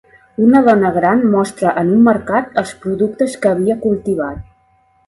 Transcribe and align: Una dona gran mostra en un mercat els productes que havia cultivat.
Una 0.45 0.61
dona 0.67 0.89
gran 0.95 1.21
mostra 1.35 1.75
en 1.83 1.93
un 1.99 2.01
mercat 2.09 2.59
els 2.63 2.75
productes 2.87 3.39
que 3.45 3.53
havia 3.55 3.79
cultivat. 3.87 4.47